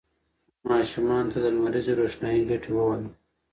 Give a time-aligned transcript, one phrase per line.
[0.69, 3.05] ماشومانو ته د لمریزې روښنايي ګټې ووایئ.